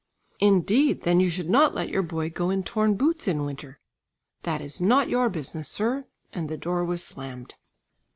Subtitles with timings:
[0.39, 1.03] "Indeed!
[1.03, 3.79] Then you should not let your boy go in torn boots in winter."
[4.41, 7.53] "That is not your business, sir," and the door was slammed.